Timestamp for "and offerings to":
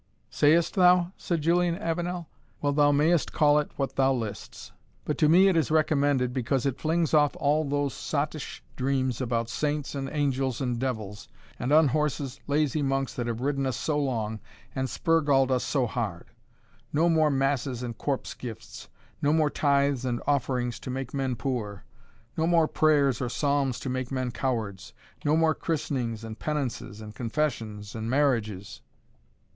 20.03-20.89